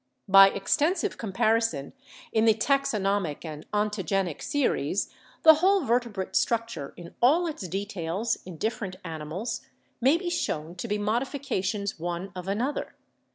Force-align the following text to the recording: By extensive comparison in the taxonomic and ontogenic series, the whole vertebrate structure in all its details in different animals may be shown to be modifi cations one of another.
By 0.27 0.49
extensive 0.49 1.19
comparison 1.19 1.93
in 2.33 2.45
the 2.45 2.55
taxonomic 2.55 3.45
and 3.45 3.67
ontogenic 3.71 4.41
series, 4.41 5.13
the 5.43 5.53
whole 5.61 5.81
vertebrate 5.85 6.35
structure 6.35 6.95
in 6.97 7.13
all 7.21 7.45
its 7.45 7.67
details 7.67 8.39
in 8.43 8.57
different 8.57 8.95
animals 9.05 9.61
may 10.01 10.17
be 10.17 10.31
shown 10.31 10.73
to 10.77 10.87
be 10.87 10.97
modifi 10.97 11.39
cations 11.39 11.99
one 11.99 12.31
of 12.35 12.47
another. 12.47 12.95